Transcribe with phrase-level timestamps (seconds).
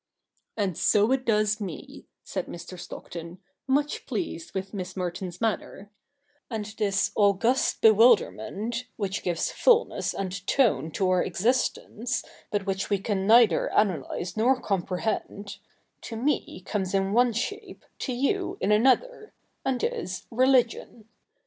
[0.57, 2.79] 'And so it does me,' said Mr.
[2.79, 5.91] Stockton, much pleased with Miss Merton's manner;'
[6.49, 12.89] and this august bewilder ment, which gives fulness and tone to our existence, but which
[12.89, 15.57] we can neither analyse nor comprehend—
[16.01, 19.33] to me comes in one shape, to you in another,
[19.63, 21.09] and is— religion.